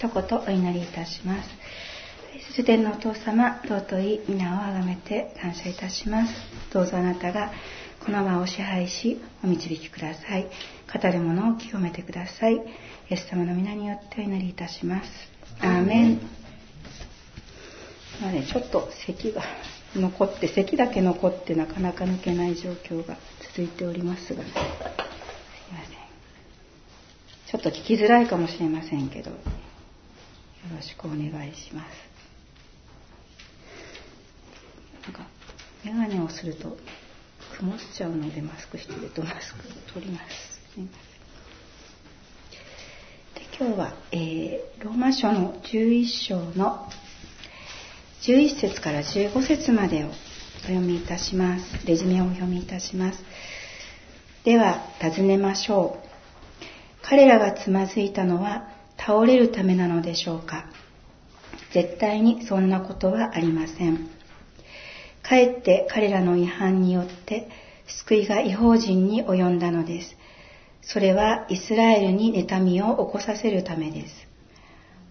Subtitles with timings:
[0.00, 1.50] 一言お祈りいたします。
[2.56, 6.32] 主天のお父様、尊い皆をあがめて感謝いたします。
[6.72, 7.52] どうぞあなたが
[8.02, 10.46] この場を支配し、お導きください。
[10.90, 12.54] 語る者を清めてください。
[12.54, 12.60] イ
[13.10, 15.10] エス様の皆によってお祈りいたします。
[15.60, 16.20] アーメン。
[18.22, 19.42] まあね、ちょっと咳が
[19.94, 23.18] 残って、咳だけ残ってなかなか抜けない状況が
[23.54, 24.64] 続いておりますが、すいま
[25.84, 25.98] せん。
[27.48, 29.32] ちょっと聞きづらいかもしれませんけど、
[30.68, 32.10] よろしくお願いします。
[35.02, 35.26] なんか、
[35.84, 36.76] 眼鏡をすると
[37.58, 40.60] 曇っちゃうのでマスクしてるとマスクを取ります。
[40.74, 41.20] すみません。
[43.34, 46.86] で今日は、えー、ローマ書の11章の
[48.22, 50.12] 11節から15節までをお
[50.62, 51.86] 読みいたします。
[51.86, 53.24] レジュメをお読みいたします。
[54.44, 56.10] では、尋ねましょう。
[57.02, 58.69] 彼らがつまずいたのは
[59.06, 60.66] 倒れるためなのでしょうか？
[61.72, 64.08] 絶対にそんなことはありません。
[65.22, 67.48] かえって彼らの違反によって
[68.04, 70.16] 救いが違法人に及んだのです。
[70.82, 74.14] それはイスラエルに妬みを起こさせるためです。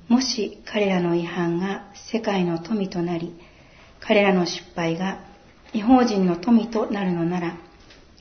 [0.08, 3.34] もし彼らの違反が世界の富となり、
[4.00, 5.20] 彼らの失敗が
[5.74, 7.58] 違法人の富となるのなら、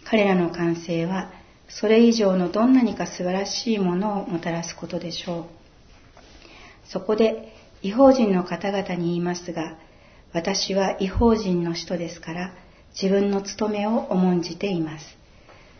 [0.05, 1.30] 彼らの完成は
[1.69, 5.58] それ以上のどんなにか素晴らしいものをもたらすことでしょう。
[6.89, 9.78] そこで違法人の方々に言いますが、
[10.33, 12.55] 私は違法人の人ですから
[13.00, 15.16] 自分の務めを重んじています。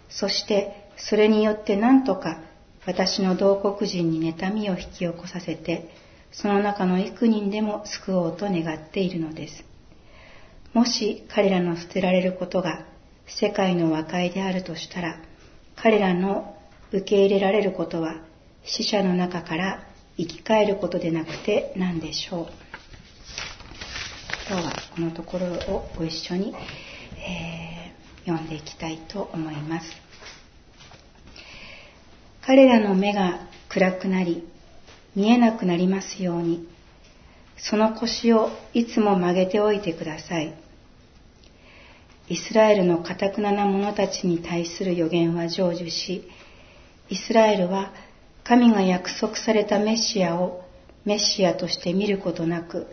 [0.09, 2.41] そしてそれによって何とか
[2.87, 5.91] 私の同国人に妬みを引き起こさせて
[6.33, 9.65] その中の幾人でも救おうと願っているのです。
[10.73, 12.87] もし彼らの捨てられることが
[13.27, 15.21] 世界の和解であるとしたら
[15.77, 16.57] 彼らの
[16.93, 18.17] 受け入れられることは
[18.65, 19.88] 死者の中から
[20.19, 22.47] 生き返ることでなくて何でしょう。
[24.51, 26.53] 今日はこのところをご一緒に、
[27.17, 29.87] えー、読んでいきたいと思います。
[32.45, 34.45] 彼らの目が暗くなり、
[35.15, 36.67] 見えなくなりますように、
[37.57, 40.53] その腰をいつも曲げておいてください。
[42.29, 46.29] イスラエルの堅くなな者たちに対する予言は成就し、
[47.09, 47.93] イスラエルは
[48.49, 50.65] 神が約束されたメシアを
[51.05, 52.87] メシアとして見ることなく、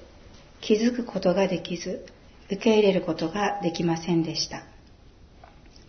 [0.59, 2.05] 気づくことができず、
[2.47, 4.63] 受け入れることができませんでした。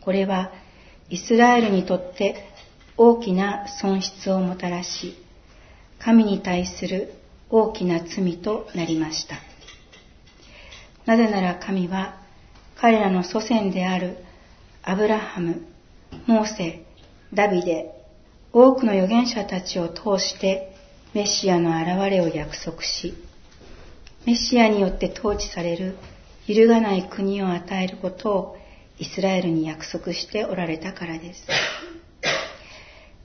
[0.03, 0.53] これは
[1.11, 2.45] イスラエルにとって
[2.97, 5.17] 大きな損失をもたらし、
[5.99, 7.15] 神に対する
[7.51, 9.35] 大きな罪となりました。
[11.07, 12.21] なぜなら神は
[12.77, 14.17] 彼らの祖先である
[14.85, 15.67] アブラハム、
[16.27, 16.85] モーセ、
[17.35, 17.96] ダビデ、
[18.53, 20.75] 多くの預言者たちを通して
[21.15, 23.15] メシアの現れを約束し、
[24.25, 25.97] メシアによって統治される
[26.47, 28.57] 揺るがない国を与えることを
[28.99, 31.47] イスラエルに約束しておられたからです。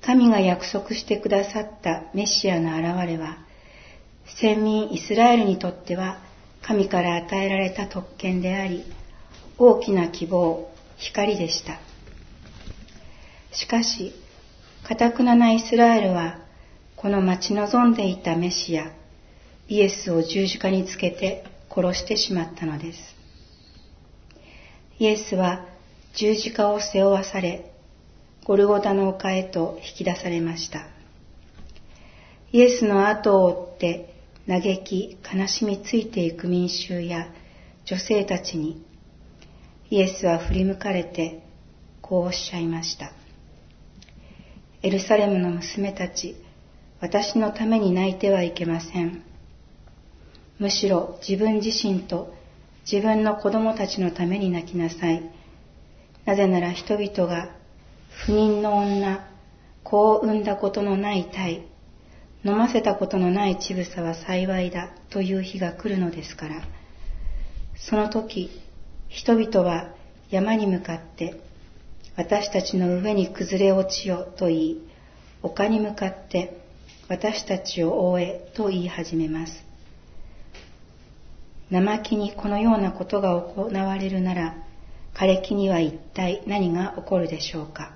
[0.02, 3.38] 神が約束してくださったメシアの現れは、
[4.40, 6.20] 先民イスラエルにとっては
[6.62, 8.84] 神から与えられた特権であり、
[9.58, 11.80] 大きな希望、光でした。
[13.52, 14.14] しかし、
[14.84, 16.40] かたくななイスラエルは、
[16.96, 18.92] この待ち望んでいたメシア、
[19.68, 23.00] イエスを十字架につけて殺してしまったのです。
[25.00, 25.66] イエスは
[26.14, 27.72] 十字架を背負わされ、
[28.44, 30.88] ゴルゴタの丘へと引き出されました。
[32.52, 34.14] イエスの後を追って
[34.48, 37.32] 嘆き悲しみついていく民衆や
[37.86, 38.84] 女性たちに
[39.90, 41.44] イエスは振り向かれて
[42.02, 43.21] こうおっしゃいました。
[44.84, 46.36] エルサレムの娘たち、
[47.02, 49.24] 私のために泣いてはいけません。
[50.58, 52.34] むしろ自分自身と
[52.92, 55.22] 自分の子供たちのために泣きなさい。
[56.26, 57.56] なぜなら人々が
[58.26, 59.24] 不妊の女、
[59.84, 61.62] 子を産んだことのない体、
[62.44, 66.68] 飲ませたことのない乳房は幸いだという日が来るのですから、
[67.76, 68.50] その時、
[69.10, 69.94] 人々は
[70.32, 71.40] 山に向かって
[72.16, 74.82] 私たちの上に崩れ落ちよと言い、
[75.42, 76.62] 丘に向かって
[77.08, 79.54] 私たちを覆えと言い始めます。
[81.70, 84.56] 生木にこのようなことが行われるなら、
[85.14, 87.94] 枯れ木には一体何が起こるでしょうか。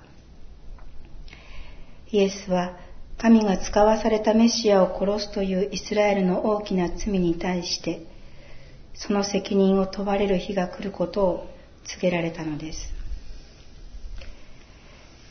[2.10, 2.78] イエスは
[3.18, 8.06] 神が使わされたメシアを殺すというイスラエルの大きな罪に対して、
[8.94, 11.46] その責任を問われる日が来ることを
[11.84, 12.95] 告げられたのです。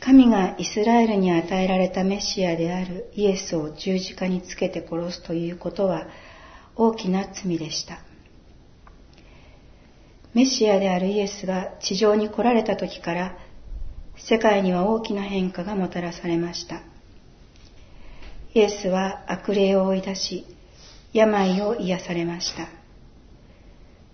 [0.05, 6.05] 神がイスラエルに与えられたメシアであるイエスを十字架につけて殺すということは
[6.75, 7.97] 大きな罪でした。
[10.35, 13.35] メシアであるイエスが地上に来られた時から
[14.15, 16.83] 世界には大きな変化がもたらされました。
[18.53, 20.45] イエスは悪霊を追い出し、
[21.13, 22.67] 病を癒されました。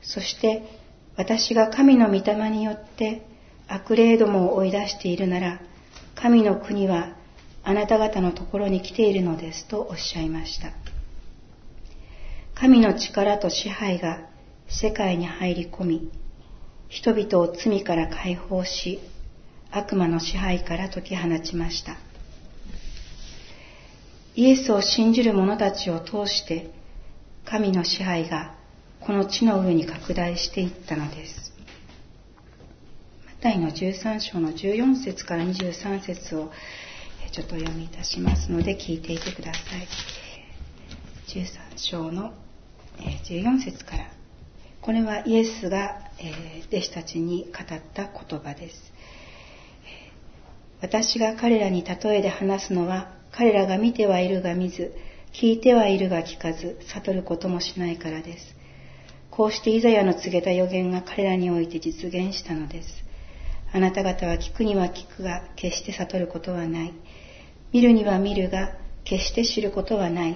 [0.02, 0.64] そして
[1.18, 3.28] 私が神の御霊によって
[3.68, 5.60] 悪霊どもを追い出しているなら、
[6.22, 7.16] 神の国は
[7.64, 10.72] あなた方のところに来ているのですとおっしゃいました。
[12.54, 14.30] 神の力と支配が
[14.68, 16.12] 世界に入り込み、
[16.90, 19.00] 人々を罪から解放し、
[19.72, 21.98] 悪魔の支配から解き放ちました。
[24.36, 26.70] イエスを信じる者たちを通して、
[27.46, 28.54] 神の支配が
[29.00, 31.50] この地の上に拡大していったのです。
[33.44, 36.52] マタイの13章の14節から23節を
[37.32, 39.88] ちょっとお読みいたしますので聞いていてください。
[41.28, 42.34] 13章の
[43.00, 44.12] 14節から。
[44.82, 46.12] これはイエスが
[46.68, 48.76] 弟子たちに語った言葉です。
[50.80, 54.94] 私が彼らに例えで話すのは彼らが見てはいるが見ず、
[55.34, 58.56] 聞いてはいるが聞かず、悟ることもしないからです。
[59.32, 63.11] こうしてイザヤの告げた予言が彼らにおいて実現したのです。
[63.74, 66.94] あなた方は聞くには聞くが、決して悟ることはない。
[67.72, 68.74] 見るには見るが、
[69.06, 70.36] 決して知ることはない。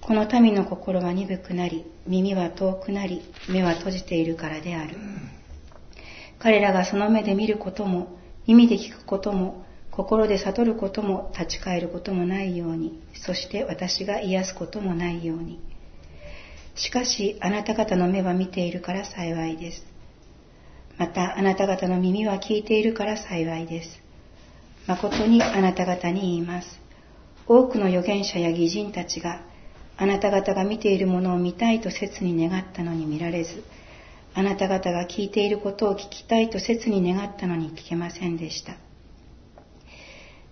[0.00, 4.96] この民の心は鈍くなり、耳は遠くなり、目は閉じているからである。
[6.38, 8.16] 彼らがその目で見ることも、
[8.46, 15.60] 耳で聞くことも、心で悟ることも立ち返ることもないように、そして私が癒すこともないように。
[16.76, 19.84] しかしあなた方の目は見ているから幸いです。
[21.00, 24.02] またあなた方の耳は聞いているから幸いです。
[24.86, 26.78] 誠にあなた方に言います。
[27.46, 29.40] 多くの預言者や義人たちが
[29.96, 33.64] あなた方が見ているものを見たいと切に願ったのに見られず、
[34.34, 38.76] あなた方が聞いていることを聞きたいと切に願ったのに聞けませんでした。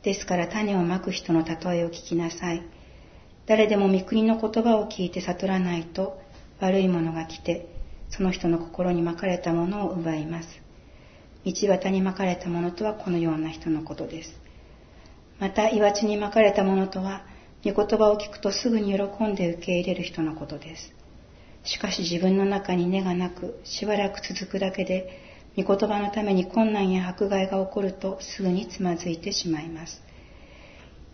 [0.02, 2.62] ですから種をまく人の例えを聞きなさい。
[3.44, 6.18] 誰でも御国の言葉を聞いて悟らないと
[6.58, 7.77] 悪いものが来て、
[8.10, 10.48] その人の心にまかれたものを奪います。
[11.44, 14.30] 道端にまかれたものとはこのような人のことです。
[15.38, 17.24] また、岩地にまかれたものとは、
[17.64, 20.92] 御言葉を聞くとすぐに喜んで受け入れる人のことです。
[21.64, 25.08] しかし自分の中に根がなく、しばらく続くだけで、
[25.56, 30.02] 御言葉のために困難や迫害が起こるとすぐにつまずいてしまいます。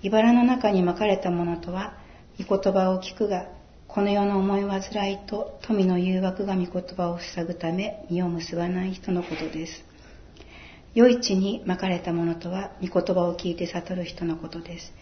[0.03, 1.95] 茨の中にまかれたものとは、
[2.39, 3.47] 御言葉を聞くが、
[3.95, 9.85] この世の思い煩いと富の誘惑が御言葉を塞ぐため身を結ばない人のことです。
[10.97, 14.93] 良い地にまかれたものとは、御言葉を聞いて悟る人のことです。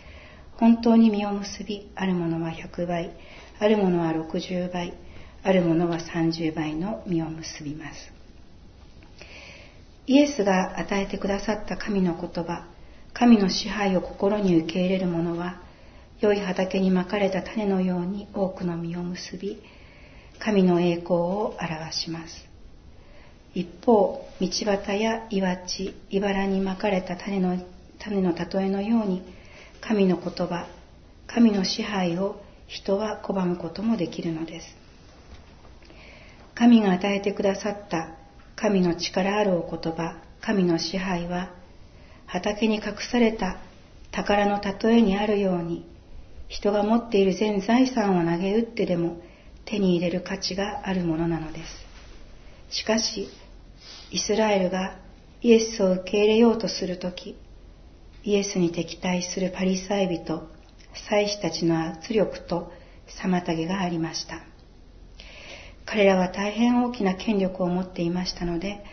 [0.58, 3.16] 本当に実を結び、あるものは100倍、
[3.58, 4.92] あるものは60倍、
[5.42, 8.12] あるものは30倍の実を結びます。
[10.06, 12.66] イエスが与えてくださった神の言葉、
[13.14, 15.61] 神の支配を心に受け入れる者は、
[16.22, 19.60] 良い畑にまかれた種のように多くの実を結び、
[20.38, 22.48] 神の栄光を表します。
[23.54, 27.58] 一方、道端や岩地、茨にまかれた種の
[27.98, 29.22] 種の例えのように、
[29.80, 30.68] 神の言葉、
[31.26, 34.66] 神の支配を人は拒むこともできるのです。
[36.54, 38.14] 神が与えてくださった
[38.54, 41.50] 神の力あるお言葉、神の支配は、
[42.26, 43.58] 畑に隠された
[44.12, 45.90] 宝の例えにあるように、
[46.52, 49.22] 人が持っている全財産を投げ打ってでも
[49.64, 51.60] 手に入れる価値があるものなので
[52.68, 52.76] す。
[52.76, 53.28] しかし、
[54.10, 54.98] イスラエルが
[55.40, 57.38] イエスを受け入れようとするとき、
[58.24, 60.46] イエスに敵対するパリサイ人、
[61.08, 62.70] 祭司たちの圧力と
[63.22, 64.42] 妨げがありました。
[65.86, 68.84] 彼らは大変大きな権力を持っていましたので、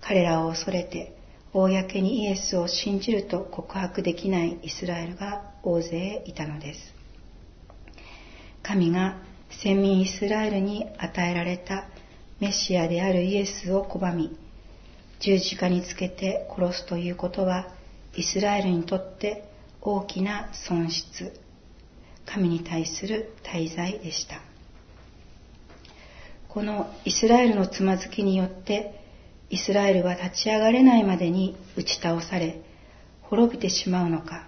[0.00, 1.16] 彼らを恐れて、
[1.52, 6.99] 公にイエスを信じると告白できないイスラエルが大勢いたのです。
[8.70, 9.16] 神が
[9.50, 11.88] 先民イスラエルに与えられた
[12.38, 14.38] メシアであるイエスを拒み、
[15.18, 17.74] 十字架につけて殺すということは、
[18.14, 19.42] イスラエルにとって
[19.80, 21.32] 大きな損失、
[22.24, 24.40] 神に対する滞在でした。
[26.46, 29.02] このイスラエルのつまずきによって
[29.50, 32.60] イスラエルは立ち上がれないまでに打ち倒され
[33.22, 34.46] 滅びてしまうのか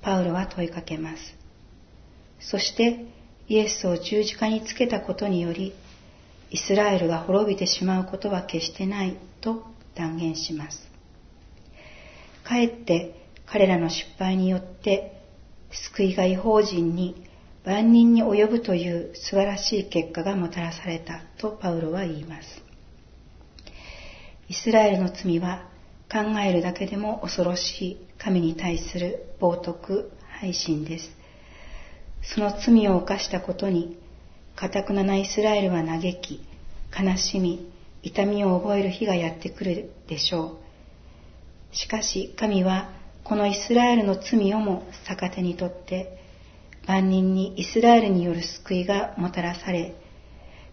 [0.00, 1.41] パウロは問いかけます
[2.50, 3.06] そして
[3.48, 5.74] イエスを十字架につけたことにより
[6.50, 10.88] イスラエルが滅びてしまうことは決してないと断言します
[12.44, 15.22] かえって彼らの失敗によって
[15.70, 17.26] 救いが違法人に
[17.64, 22.62] 万人に及ぶという素晴らしい結果がもたらされたとパウロは言います。
[24.48, 25.68] イスラエルの罪は
[26.10, 31.21] 考えるだけでも恐ろしい神に対する冒涜、配信です。
[32.22, 33.98] その罪を犯したことに、
[34.54, 36.40] かたくななイスラエルは嘆き、
[36.96, 40.58] 悲しみ、痛みを覚える日がやってくるでしょ
[41.72, 41.76] う。
[41.76, 42.90] しかし神は
[43.24, 46.18] このイスラエルの罪をも逆手にとって
[46.86, 49.94] 万人にイスラエルによる救いがもたらされ、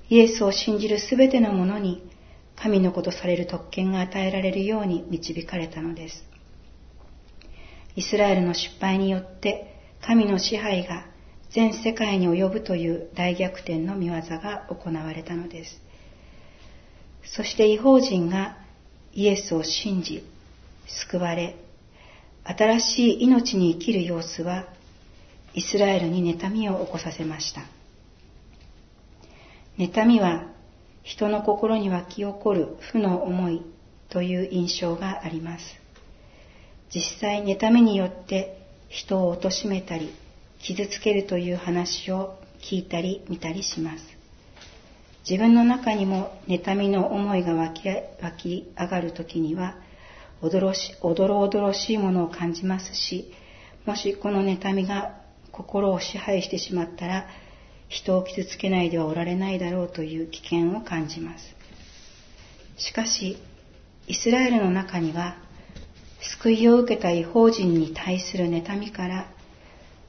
[0.10, 2.10] イエスを信じるすべての者に
[2.56, 6.24] 神の子とされる特権が与えられるように導かれたのです。
[7.96, 11.06] イスラエルの失敗によって神の支配が
[11.52, 15.82] 全世界に及ぶという大逆転の見業が行われたのです。
[17.24, 18.58] そして違法人が
[19.14, 20.24] イエスを信じ、
[20.88, 21.56] 救われ、
[22.44, 24.66] 新しい命に生きる様子は
[25.54, 27.62] イスラエルに妬みを起こさせました。
[29.78, 30.46] 妬みは
[31.04, 33.64] 人の心に湧き起こる負の思い
[34.10, 35.64] という印象があります。
[36.94, 40.14] 実際妬みによって人を貶めたり
[40.62, 44.20] 傷つけるという話を聞いたり見たりします。
[45.30, 49.76] 自分の中にも妬みの思いが湧き湧き上がる時には
[50.42, 53.32] おどろしおどろおどろしいものを感じますし
[53.86, 55.20] もしこの妬みが
[55.52, 57.28] 心を支配してしまったら
[57.90, 61.56] 人を傷つけないではおられないだろうという危険を感じます
[62.78, 63.38] しかし
[64.08, 65.38] イスラエルの中には
[66.22, 69.28] 救いを受けた違法人に対する妬みから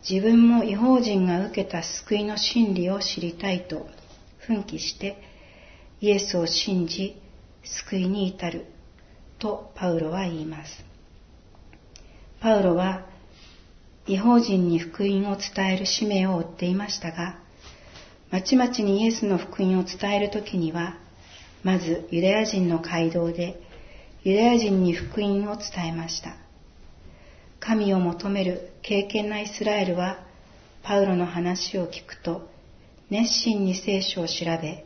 [0.08, 3.86] 自分も違法人が受けた救いの真理を知りたいと
[4.38, 5.22] 奮起して
[6.00, 7.20] イエスを信じ
[7.62, 8.66] 救いに至る
[9.38, 10.84] とパウロは言います。
[12.40, 13.06] パウロは
[14.06, 17.38] 違法人に福音を伝える使命を負っていましたが、
[18.30, 20.96] まちまちにイエスの福音を伝えるときには、
[21.62, 23.60] まずユダヤ人の街道で
[24.22, 26.36] ユダヤ人に福音を伝えました。
[27.70, 30.18] 神を求める敬虔なイスラエルは、
[30.82, 32.50] パウロの話を聞くと、
[33.10, 34.84] 熱心に聖書を調べ、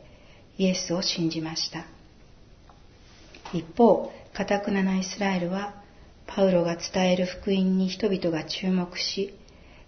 [0.58, 1.86] イエスを信じました。
[3.54, 5.82] 一方、かたくななイスラエルは、
[6.26, 9.34] パウロが伝える福音に人々が注目し、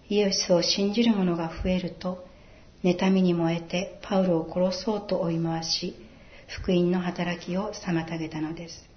[0.09, 2.25] イエスを信じる者が増えると、
[2.83, 5.93] 妬みに燃えてパウロを殺そうと追い回し、
[6.47, 8.89] 福音の働きを妨げたのです。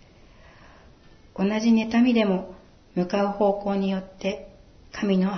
[1.36, 2.54] 同じ妬みでも
[2.94, 4.48] 向かう方向によって
[4.92, 5.32] 神の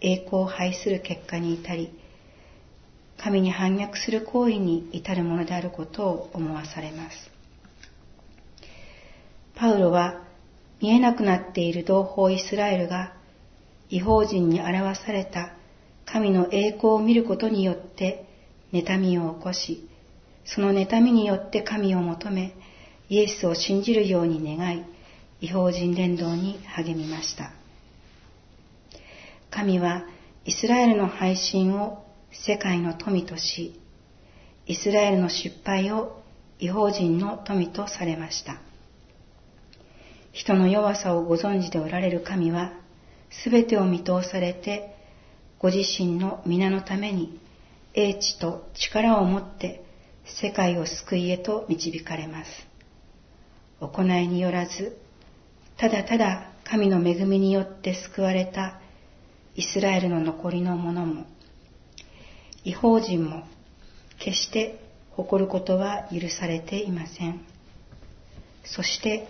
[0.00, 1.92] 栄光を拝する結果に至り、
[3.18, 7.30] 神に反逆する行為に至るものであることを思わされます。
[9.54, 10.22] パウロは
[10.80, 13.14] 見えなくなっている同胞イスラエルが
[13.88, 15.54] 違法人に表された
[16.04, 18.26] 神の栄光を見ることによって
[18.72, 19.88] 妬みを起こし、
[20.44, 22.54] その妬みによって神を求め、
[23.08, 24.84] イエスを信じるように願い、
[25.44, 27.52] 違法人伝道に励みました。
[29.50, 30.06] 神は
[30.46, 33.78] イスラエルの配信を世界の富とし、
[34.64, 36.22] イスラエルの失敗を
[36.58, 38.56] 違法人の富とされました。
[40.32, 42.72] 人の弱さをご存知でおられる神は、
[43.30, 44.96] すべてを見通されて、
[45.58, 47.38] ご自身の皆のために、
[47.92, 49.84] 英知と力を持って
[50.24, 52.50] 世界を救いへと導かれます。
[53.80, 55.03] 行いによらず、
[55.76, 58.80] ただただ神の恵みによって救われた
[59.56, 61.26] イスラエルの残りの者も、
[62.64, 63.44] 違法人も
[64.18, 67.40] 決して誇ることは許されていません。
[68.64, 69.28] そして、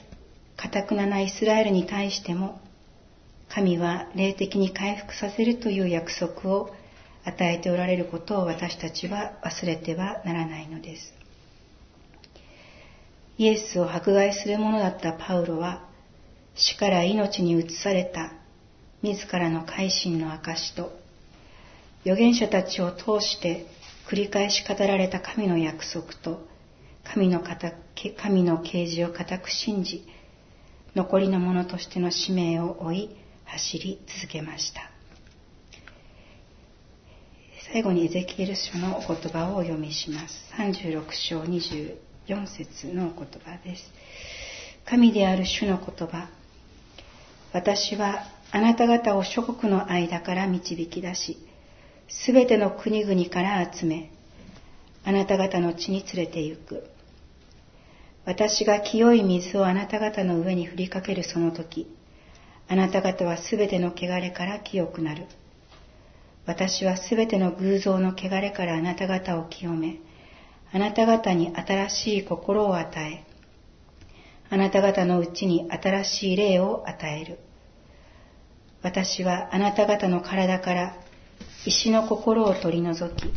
[0.56, 2.60] かたくななイスラエルに対しても、
[3.48, 6.70] 神は霊的に回復させるという約束を
[7.24, 11.12] 与えておられることを私たちは忘れてはならないのです。
[13.36, 15.88] イエスを迫害する者だったパウロは、
[16.56, 18.32] 死から命に移された
[19.02, 20.92] 自らの改心の証と、
[22.02, 23.66] 預言者たちを通して
[24.08, 26.46] 繰り返し語られた神の約束と、
[27.04, 27.42] 神の
[28.16, 30.06] 神の啓示を固く信じ、
[30.94, 34.90] 残りの者としての使命を追い、走り続けました。
[37.72, 40.34] 最後にエゼキエル書のお言葉をお読みします。
[40.56, 43.82] 36章24節のお言葉です。
[44.84, 46.28] 神である主の言葉。
[47.54, 51.38] 私はあなた方を諸国の間から導き出し、
[52.08, 54.10] すべての国々から集め、
[55.04, 56.90] あなた方の地に連れて行く。
[58.24, 61.86] 私が清い水をあなた方の上に振りかけるその時、
[62.66, 65.26] あなた方はすべての汚れから清くなる。
[66.46, 70.00] 私はすべての偶像の汚れからあなた方を清め、
[70.72, 73.24] あなた方に新しい心を与え、
[74.54, 77.40] あなた方のうちに新しい霊を与える。
[78.82, 80.96] 私はあなた方の体から
[81.66, 83.32] 石の心を取り除き、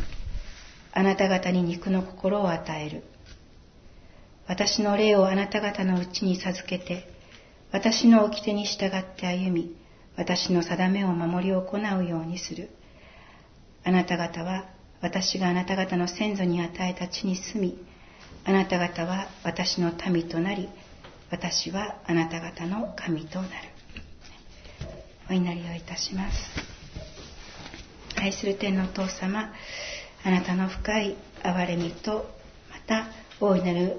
[0.91, 3.03] あなた方に肉の心を与える。
[4.45, 7.11] 私の霊をあなた方のうちに授けて、
[7.71, 9.75] 私の掟に従って歩み、
[10.17, 12.69] 私の定めを守り行うようにする。
[13.83, 14.65] あなた方は
[15.01, 17.83] 私があなた方の先祖に与えた地に住み、
[18.45, 20.69] あなた方は私の民となり、
[21.29, 23.53] 私はあなた方の神となる。
[25.29, 26.37] お祈りをいたします。
[28.15, 29.51] 愛する天のお父様、
[30.23, 32.29] あなたの深い憐れみと、
[32.71, 33.07] また
[33.41, 33.97] 大いなる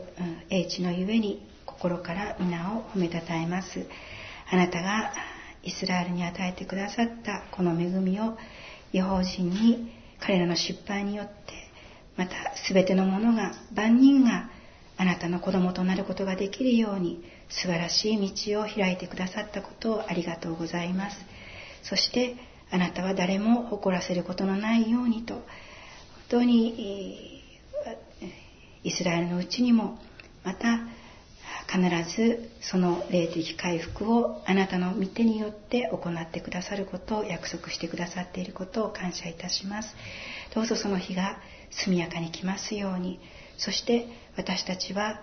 [0.48, 3.86] 英知のゆえに心から皆を褒めたたえます。
[4.50, 5.12] あなたが
[5.62, 8.38] イスラエルに与えてくださったこの恵みを
[8.94, 11.32] 違法人に彼らの失敗によって
[12.16, 12.32] また
[12.72, 14.50] 全てのものが万人が
[14.98, 21.16] あなたの子供となることができるように素晴らしい道を開いてくださったことをありがとうございます。
[21.84, 22.34] そして
[22.70, 25.42] あなたは誰も誇らせることのないようにと本
[26.28, 27.42] 当に
[28.82, 29.98] イスラエルのうちにも
[30.42, 30.80] また
[31.70, 39.94] 必ずその霊的回復をあなたの御手によって行ってくださることを約束してくださっていることを感謝いたします。
[40.54, 41.38] どうぞその日が
[41.70, 43.20] 速やかに来ますように
[43.58, 45.20] そして私たちは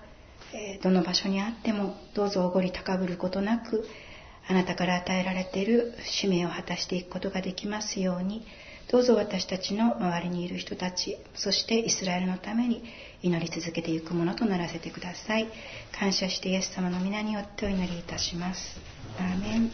[0.84, 3.86] どの場所にあってもどうぞおごり高ぶることなく
[4.48, 8.46] あなたから与えられている使命を果たしていくことができますように
[8.92, 12.84] どうぞ私たちの周りにいる人たちそしてイスラエルのために
[13.24, 15.48] 祈り続けていくものとならせてください。
[15.98, 18.80] 感謝してイエス様の皆によってお祈りいたします。
[19.18, 19.72] アーメン。